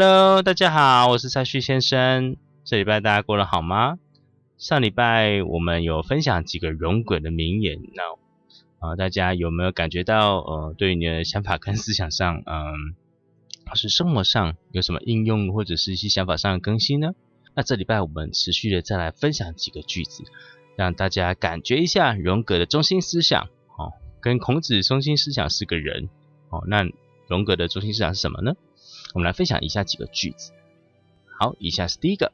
[0.00, 2.36] Hello，大家好，我是蔡旭先生。
[2.62, 3.98] 这礼拜大家过得好吗？
[4.56, 8.04] 上礼拜我们有分享几个容鬼的名言，那
[8.78, 12.94] 啊，大家有没有感觉到呃，对你的想法跟思想上，嗯，
[13.74, 17.14] 是生活上有什么应用或者是一些想法上的更新呢？
[17.56, 20.22] 那这礼拜我们持续的再来分享几个句子，
[20.76, 26.08] 让大家感觉一下荣格的中心思想哦，跟孔子中心思想是个人
[26.50, 26.88] 哦，那
[27.26, 28.54] 荣格的中心思想是什么呢？
[29.13, 30.51] 我们来分享以下几个句子。
[31.39, 32.31] 好，以下是第一个：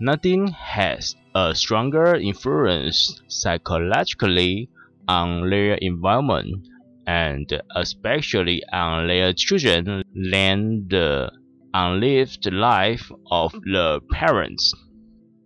[0.00, 4.68] Nothing has a stronger influence psychologically
[5.06, 6.62] on their environment
[7.04, 11.32] and especially on their children than the
[11.72, 14.72] unlived life of the parents。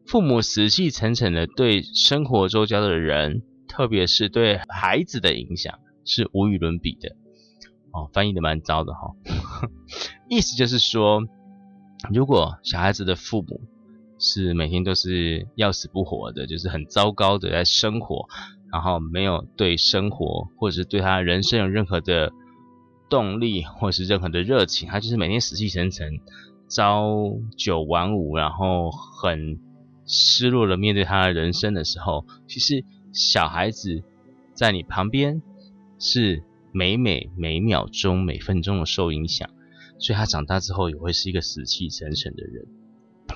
[0.06, 7.16] 父母死气沉沉的对生活周遭的人，特别是对孩子的影响，是无与伦比的。
[7.90, 9.14] 哦，翻译的蛮糟的哈，
[10.29, 11.23] 意思就是说，
[12.11, 13.61] 如果小孩子的父母
[14.17, 18.27] 是每天都是要死不活的，就是很糟糕的在生活，
[18.71, 22.31] 然后没有对生活或者是对他人生有任何的
[23.09, 26.19] 动力或是任何的热情，他就是每天死气沉沉，
[26.69, 29.59] 朝九晚五，然后很
[30.05, 34.03] 失落的面对他的人生的时候，其实小孩子
[34.53, 35.41] 在你旁边
[35.99, 36.43] 是。
[36.75, 39.47] 每每每秒钟每分钟的受影响，
[39.99, 42.65] 所以他长大之后也会是一个死气沉沉的人。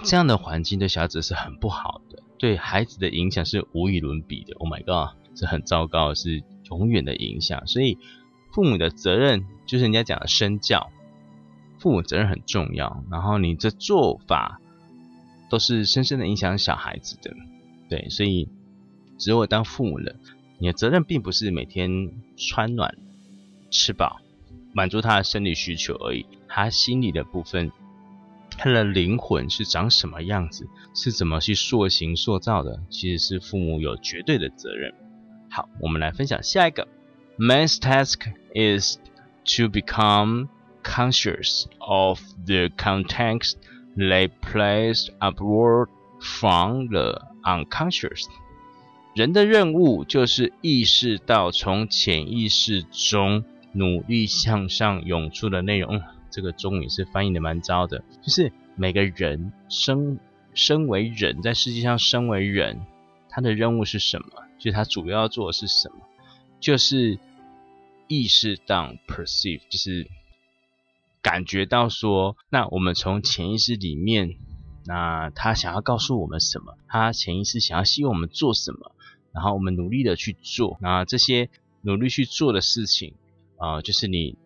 [0.03, 4.53] 这样的环境对小孩子是很不好的，对孩子的影响是无与伦比的。
[4.55, 7.65] Oh my god，是很糟糕，是永远的影响。
[7.67, 7.97] 所以
[8.53, 10.91] 父母的责任就是人家讲的身教，
[11.79, 13.03] 父母责任很重要。
[13.09, 14.61] 然后你这做法
[15.49, 17.33] 都是深深的影响小孩子的。
[17.89, 18.49] 对，所以
[19.17, 20.15] 只有当父母了，
[20.59, 22.95] 你的责任并不是每天穿暖。
[23.69, 24.21] 吃饱，
[24.73, 26.25] 满足他的生理需求而已。
[26.47, 27.71] 他心里的部分，
[28.57, 34.93] 他的灵魂是长什么样子，是怎么去塑形塑造的，其实是父母有绝对的责任。
[35.49, 36.87] 好，我们来分享下一个。
[37.37, 38.21] Man's task
[38.53, 38.97] is
[39.45, 40.47] to become
[40.83, 43.55] conscious of the context
[43.95, 45.89] they place upward
[46.19, 48.25] from the unconscious。
[49.15, 53.43] 人的任务就是意识到从潜意识中。
[53.77, 56.01] 努力向上涌出的内容，
[56.31, 58.03] 这个中文是翻译的蛮糟的。
[58.23, 60.17] 就是每个人生
[60.55, 62.81] 身为人，在世界上身为人，
[63.29, 64.27] 他的任务是什么？
[64.57, 65.97] 就是他主要要做的是什么？
[66.59, 67.19] 就是
[68.07, 70.09] 意识到 perceive，就是
[71.21, 74.37] 感觉到说，那我们从潜意识里面，
[74.85, 76.75] 那他想要告诉我们什么？
[76.87, 78.91] 他潜意识想要希望我们做什么？
[79.33, 81.49] 然后我们努力的去做，那这些
[81.81, 83.13] 努力去做的事情。
[83.57, 84.37] 啊，就是你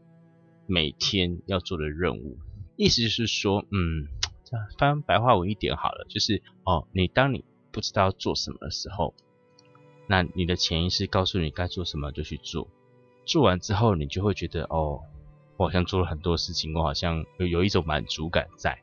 [0.67, 2.37] 每天要做的任务，
[2.77, 4.07] 意思就是说，嗯，
[4.77, 9.13] 翻白话文一点好了，就是哦，你当你不知道做什么的时候，
[10.07, 12.69] 那你的潜意识告诉你该做什么就去做，
[13.25, 15.01] 做完之后你就会觉得，哦，
[15.57, 18.79] 我好像做了很多事情，我好像有有一种满足感在，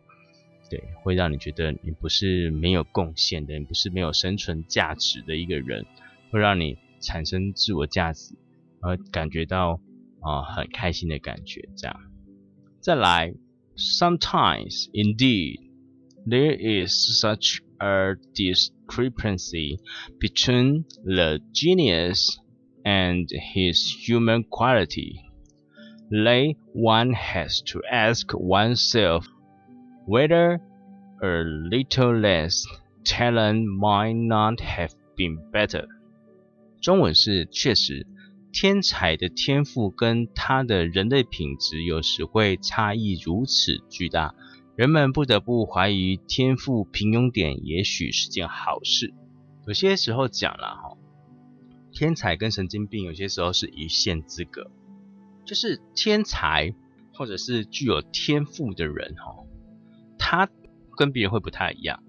[0.68, 5.86] 对，会让你觉得你不是没有贡献的，你不是没有生存价值的一个人，
[6.30, 8.34] 会让你产生自我价值，
[8.82, 9.80] 而感觉到。
[10.21, 11.99] 啊，很开心的感觉，这样。
[12.79, 13.33] 再来，
[13.75, 15.59] sometimes indeed
[16.25, 16.91] there is
[17.21, 19.79] such a discrepancy
[20.19, 22.27] between the genius
[22.83, 25.15] and his human quality
[26.09, 29.25] that one has to ask oneself
[30.05, 30.59] whether
[31.21, 32.63] a little less
[33.05, 35.87] talent might not have been better。
[36.81, 38.05] 中文是确实。
[38.60, 44.34] 天才的天赋跟他的人类品质有时会差异如此巨大，
[44.74, 49.14] 人们不得不怀疑天赋平庸点也许是件好事。
[49.64, 50.96] 有些时候讲了哈，
[51.92, 54.72] 天才跟神经病有些时候是一线之隔，
[55.44, 56.74] 就是天才
[57.14, 59.36] 或者是具有天赋的人哈，
[60.18, 60.48] 他
[60.96, 62.02] 跟别人会不太一样，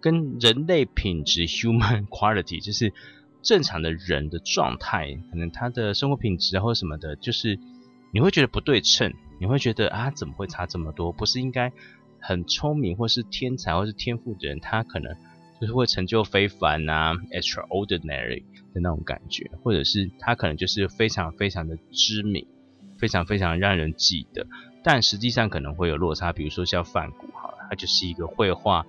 [0.00, 2.92] 跟人类品质 （human quality） 就是
[3.42, 7.58] 正常的人的状态，可能他的生活品质或什么的，就是
[8.12, 11.12] 你会觉得不对称，你会觉得啊，怎么会差这么多？
[11.12, 11.72] 不是应该
[12.20, 15.14] 很聪明或是天才或是天赋的人，他可能
[15.60, 22.46] 就是会成就非凡啊，extraordinary 的那种感觉，或者是他可能就是非常非常的知名，
[22.98, 24.46] 非常非常让人记得，
[24.84, 26.32] 但实际上可能会有落差。
[26.32, 28.86] 比如说像范谷，哈，他就是一个绘画。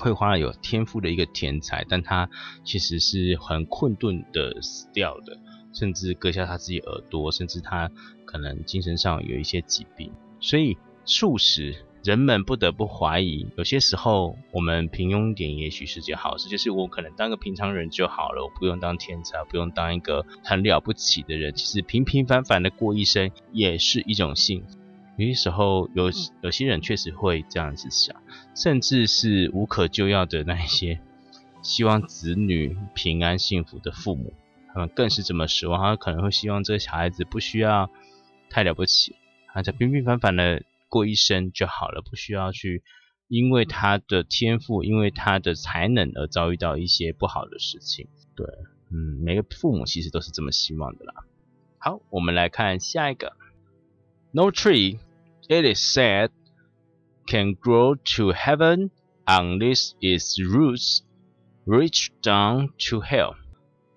[0.00, 2.28] 绘画有天赋的一个天才，但他
[2.64, 5.38] 其实是很困顿的死掉的，
[5.72, 7.90] 甚至割下他自己耳朵，甚至他
[8.24, 10.12] 可能精神上有一些疾病。
[10.40, 11.74] 所以，促使
[12.04, 24.77] 人们不得不怀疑，有些时候我们平庸点也许是件好事，就是我可能当个平常人就好了，我不用当天才，不用当一个很了不起的人，其实平平凡凡的过一生也是一种幸福。
[25.18, 26.12] 有些时候，有
[26.42, 28.14] 有些人确实会这样子想，
[28.54, 31.00] 甚至是无可救药的那一些
[31.60, 34.32] 希望子女平安幸福的父母，
[34.72, 35.82] 他们更是这么失望。
[35.82, 37.90] 他可能会希望这个小孩子不需要
[38.48, 39.16] 太了不起，
[39.52, 42.84] 他就平平凡凡的过一生就好了，不需要去
[43.26, 48.06] 因为他的天赋，因为他的才能而遭遇到一些不好的事情。
[48.36, 48.46] 对，
[48.92, 51.24] 嗯，每个父母其实都是这么希望的啦。
[51.78, 53.32] 好，我们来看下一个
[54.30, 55.00] ，No tree。
[55.48, 56.28] It is said,
[57.26, 58.90] can grow to heaven
[59.26, 61.00] unless its roots
[61.64, 63.34] reach down to hell。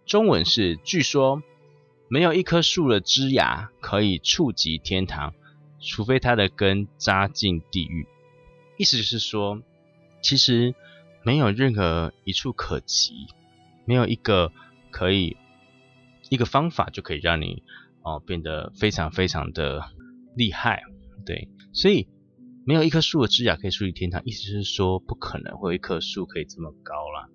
[0.05, 1.43] 中文是：据说
[2.07, 5.33] 没有一棵树的枝芽可以触及天堂，
[5.81, 8.07] 除非它的根扎进地狱。
[8.77, 9.61] 意思就是说，
[10.21, 10.73] 其实
[11.23, 13.27] 没有任何一处可及，
[13.83, 14.53] 没有一个
[14.89, 15.35] 可以
[16.29, 17.61] 一个方法就可以让你
[18.03, 19.91] 哦变得非常非常的
[20.33, 20.83] 厉害。
[21.25, 22.07] 对，所以
[22.65, 27.29] 没有一棵树的枝芽可以树立天堂，意思是说不可能会有一棵树可以这么高啦，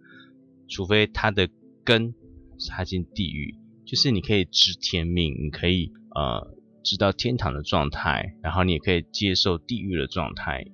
[0.69, 1.49] 除非它的
[1.85, 2.15] 根
[2.59, 3.55] 插进地狱，
[3.85, 10.65] 就是你可以知天命，你可以呃知道天堂的状态，然后你也可以接受地狱的状态，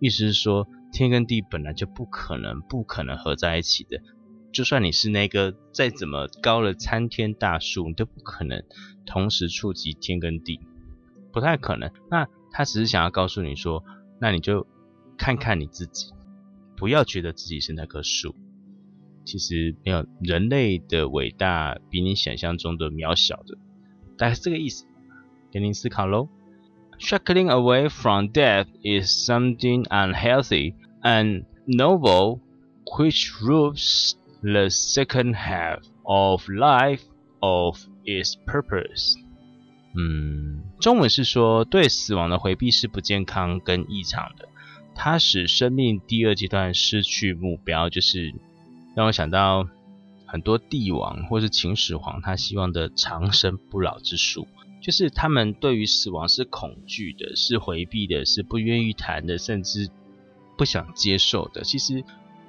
[0.00, 4.00] 意思是说天跟地本来就不可能不可能合在一起的，
[4.52, 8.64] 就算你是那个再怎么高的参天大树，你都不可能
[9.06, 10.58] 同时触及天跟地，
[11.32, 11.90] 不太可能。
[12.10, 13.84] 那他只是想要告诉你说，
[14.20, 14.66] 那你就
[15.16, 16.12] 看看你自己，
[16.76, 18.34] 不要觉得自己是那棵树。
[19.24, 23.56] 其实没有人类的伟大比你想象中的渺小的，
[24.16, 24.86] 大概是这个意思。
[25.52, 26.28] 给您思考喽。
[26.98, 32.40] Shuckling away from death is something unhealthy and noble,
[32.84, 37.02] which robs the second half of life
[37.40, 39.14] of its purpose.
[39.92, 44.48] 嗯，中文是说对死亡的回避是不健康跟异常的，
[44.94, 48.32] 它使生命第二阶段失去目标，就是
[48.94, 49.66] 让我想到
[50.26, 54.46] 很多帝王或是秦始皇他希望的长生不老之术，
[54.80, 59.90] 就是他们对于死亡是恐惧的，是回避的，是不愿意谈的，甚至
[60.56, 61.64] 不想接受的。
[61.64, 62.04] 其实，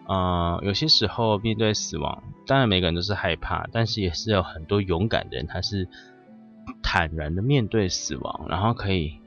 [0.07, 5.89] 呃，有些时候面对死亡，当然每个人都是害怕，但是也是有很多勇敢的人，他是。
[6.81, 9.17] 坦然的面对死亡，然后可以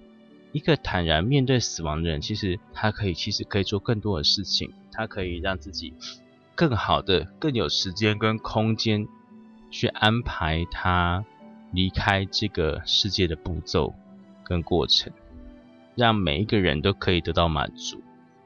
[0.53, 5.95] 一个坦然面对死亡的人，其实他可以其实可以做更多的事情，他可以让自己
[6.55, 9.07] 更好的、更有时间跟空间
[9.71, 11.25] 去安排他
[11.73, 13.95] 离开这个世界的步骤
[14.45, 15.13] 跟过程，
[15.95, 18.01] 让每一个人都可以得到满足，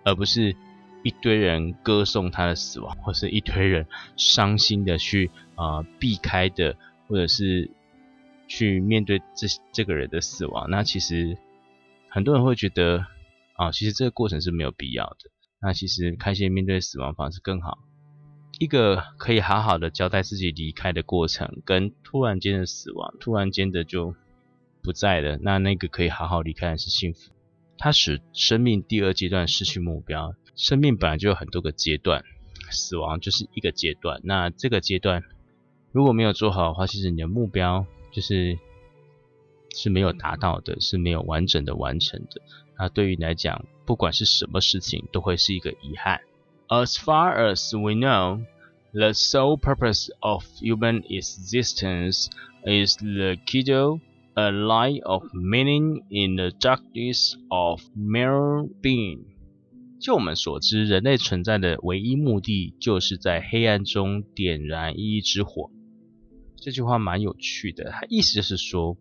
[0.05, 0.57] 而不是
[1.03, 3.87] 一堆人歌颂他的死亡，或是一堆人
[4.17, 6.77] 伤心的去啊避开的，
[7.07, 7.71] 或者是。
[8.49, 11.37] 去面对这这个人的死亡，那其实
[12.09, 13.07] 很多人会觉得
[13.53, 15.31] 啊，其实这个过程是没有必要的。
[15.61, 17.79] 那其实开心面对死亡方式更好，
[18.59, 24.15] 一个可以好好的交代自己离开的过程，跟突然间的死亡，突然间的就
[24.83, 27.33] 不在了，那那个可以好好离开的是幸福。
[27.77, 30.35] 它使生命第二阶段失去目标。
[30.57, 32.25] 生命本来就有很多个阶段，
[32.71, 34.21] 死亡就是一个阶段。
[34.25, 35.23] 那这个阶段
[35.93, 37.87] 如果没有做好的话，其实你的目标。
[38.19, 38.59] 就是
[39.77, 42.43] 是没有达到的，是没有完整的完成的。
[42.77, 46.23] 那对于你来讲，不管是什么事情，都会是一个遗憾。
[46.67, 48.45] As far as we know,
[48.93, 52.27] the sole purpose of human existence
[52.65, 54.01] is the kingdom,
[54.35, 59.21] a light of meaning in the darkness of mere being。
[60.01, 65.71] 就我们所知，人类存在的唯一目的，就是在黑暗中点燃一亿之火。
[66.61, 68.97] 这句话蛮有趣的，它意思就是说，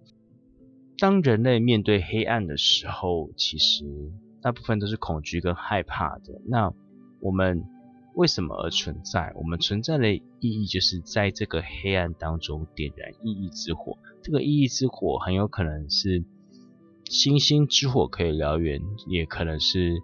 [0.98, 3.86] 当人类面对黑暗的时候，其实
[4.42, 6.42] 大部分都是恐惧跟害怕的。
[6.46, 6.72] 那
[7.20, 7.64] 我们
[8.14, 9.32] 为什么而存在？
[9.36, 13.98] 我们存在的意义就是在这个黑暗当中点燃意义之火。
[14.22, 16.24] 这个意义之火很有可能是
[17.06, 20.02] 星星之火，可以燎原，也可能是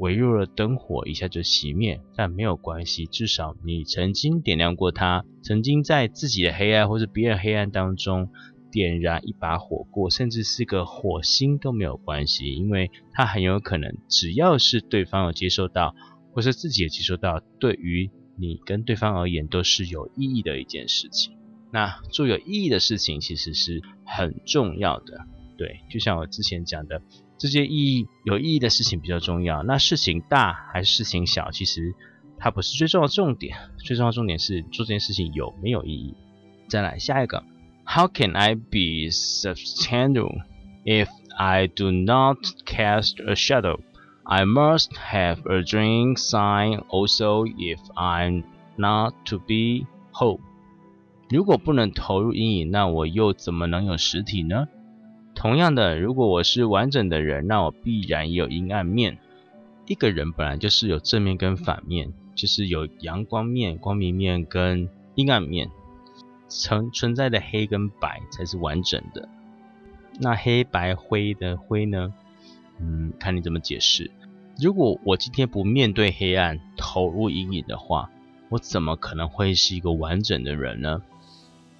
[0.00, 2.00] 微弱的灯火一下就熄灭。
[2.16, 8.28] 但没有关系，至少你曾经点亮过它，曾经在自己的黑暗或是别人黑暗当中
[8.72, 15.94] 点燃一把火过，甚至是个火星都没有关系，因为它很有可能，只要是对方有接受到。
[16.32, 21.36] 或是自己也接受到，对于你跟对方而言都是有意义的一件事情。
[21.72, 25.26] 那做有意义的事情其实是很重要的，
[25.58, 27.02] 对，就像我之前讲的，
[27.40, 29.62] 这些意义有意义的事情比较重要。
[29.62, 31.94] 那事情大还是事情小，其实
[32.36, 36.14] 它不是最重要的重点，最重要的重点是做这件事情有没有意义。
[36.68, 37.42] 再来下一个
[37.86, 40.42] ，How can I be substantial
[40.84, 48.44] if I do not cast a shadow？I must have a drink sign also if I'm
[48.76, 50.40] not to be whole。
[51.30, 54.66] 如果不能投入阴影，那我又怎么能有实体呢？
[55.40, 59.16] 同样的，如果我是完整的人，那我必然也有阴暗面。
[59.86, 65.70] 一个人本来就是有正面跟反面，就是有阳光面、光明面跟阴暗面。
[66.46, 69.30] 存存在的黑跟白才是完整的。
[70.18, 72.12] 那黑白灰的灰呢？
[72.78, 74.10] 嗯，看你怎么解释。
[74.60, 78.10] 如果我今天不面对黑暗，投入阴影的话，
[78.50, 81.00] 我怎么可能会是一个完整的人呢？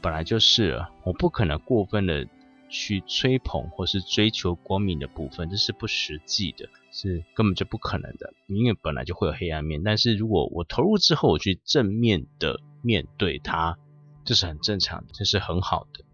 [0.01, 2.27] 本来就是，我不可能过分的
[2.71, 8.33] 去吹捧或是追求光明的部分，这是不实际的，是根本就不可能的。
[8.47, 13.77] 因为本来就会有黑暗面，但是如果我投入之后，我去正面的面对它，
[14.25, 16.05] 这是很正常的，这是很好的。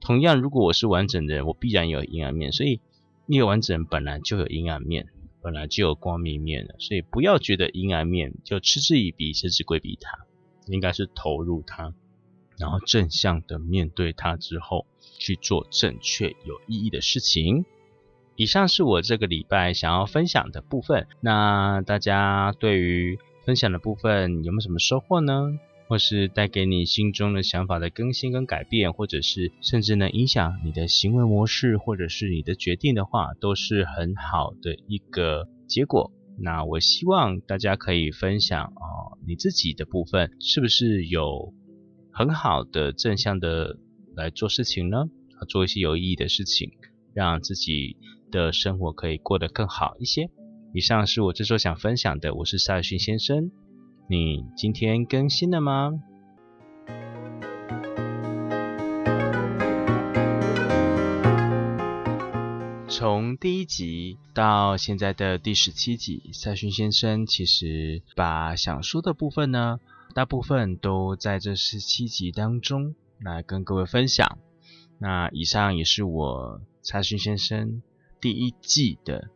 [0.00, 2.80] 同样，如果我是完整的人，我必然有阴暗面，所以
[3.26, 5.06] 一个完整人本来就有阴暗面。
[5.40, 10.18] 本来就有光明面的，所以不要觉得阴暗面就嗤之以鼻，甚至规避它，
[10.66, 11.94] 应该是投入它，
[12.58, 14.86] 然后正向的面对它之后，
[15.18, 17.64] 去做正确有意义的事情。
[18.36, 25.58] 以上是我这个礼拜想要分享的部分，那大家对于分享的部分有没有什么收获呢？
[25.88, 36.12] 或是带给你心中的想法的更新跟改变，或者是甚至能影响你的行为模式，或者是你的决定的话，都是很好的一个结果。
[36.38, 41.54] 那我希望大家可以分享哦，你自己的部分是不是有
[42.18, 43.76] 很好的正向的
[44.16, 45.08] 来做事情呢？
[45.48, 46.72] 做一些有意义的事情，
[47.14, 47.96] 让自己
[48.32, 50.28] 的生活可以过得更好一些。
[50.74, 53.52] 以上是我这周想分享的，我是萨尔逊先生。
[54.10, 55.92] 你今天更新了吗？
[62.88, 69.78] 从第一集到现在的第十七集，赛勋先生其实把想说的部分呢，
[70.14, 74.38] 大部分都在这十七集当中来跟各位分享。
[74.98, 77.82] 那以上也是我查询先生
[78.20, 79.28] 第一季的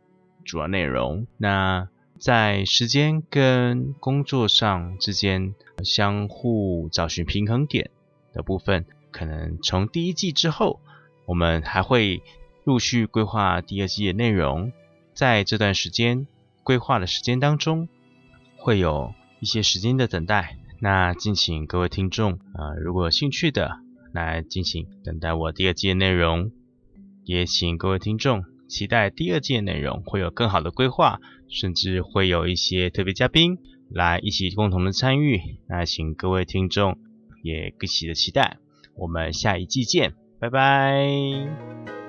[0.45, 1.27] 主要内容。
[1.37, 1.89] 那
[2.19, 7.91] 在时间跟工作上之间相互找寻平衡点
[8.33, 10.81] 的部分，可能从第一季之后，
[11.27, 12.23] 我们还会
[12.65, 14.73] 陆续规划第二季的内容。
[15.15, 16.27] 在这段时间
[16.63, 17.89] 规划的时间当中，
[18.57, 20.57] 会有一些时间的等待。
[20.85, 23.79] 那敬请各位听众啊，如果有兴趣的，
[24.13, 26.51] 来进行等待我第二季的内容。
[27.25, 28.43] 也请各位听众。
[28.67, 33.59] 期待第二季的内容会有更好的规划，甚至会有一些特别嘉宾
[33.91, 35.41] 来一起共同的参与。
[35.69, 36.99] 那请各位听众
[37.45, 38.57] 也一起的期待，
[38.97, 42.02] 我们下一季见，拜拜。